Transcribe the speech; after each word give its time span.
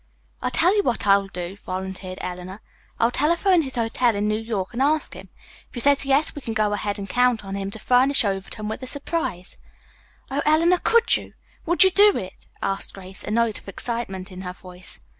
"I'll 0.41 0.49
tell 0.49 0.75
you 0.75 0.81
what 0.81 1.05
I 1.05 1.15
will 1.19 1.27
do," 1.27 1.55
volunteered 1.55 2.17
Eleanor. 2.21 2.59
"I 2.99 3.03
will 3.03 3.11
telephone 3.11 3.59
to 3.59 3.65
his 3.65 3.75
hotel 3.75 4.15
in 4.15 4.27
New 4.27 4.39
York 4.39 4.69
and 4.73 4.81
ask 4.81 5.13
him. 5.13 5.29
If 5.69 5.75
he 5.75 5.79
says 5.79 6.07
yes, 6.07 6.33
we 6.33 6.41
can 6.41 6.55
go 6.55 6.73
ahead 6.73 6.97
and 6.97 7.07
count 7.07 7.45
on 7.45 7.53
him 7.53 7.69
to 7.69 7.77
furnish 7.77 8.25
Overton 8.25 8.67
with 8.67 8.81
a 8.81 8.87
surprise." 8.87 9.61
"Oh, 10.31 10.41
Eleanor, 10.43 10.79
could 10.79 11.17
you, 11.17 11.35
would 11.67 11.83
you 11.83 11.91
do 11.91 12.17
it?" 12.17 12.47
asked 12.63 12.93
Grace, 12.95 13.23
a 13.23 13.29
note 13.29 13.59
of 13.59 13.67
excitement 13.69 14.31
in 14.31 14.41
her 14.41 14.53
voice. 14.53 14.99